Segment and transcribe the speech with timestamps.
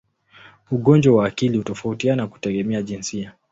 [0.71, 3.33] Ugonjwa wa akili hutofautiana kutegemea jinsia.